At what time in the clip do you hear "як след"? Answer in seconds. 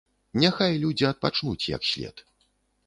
1.77-2.29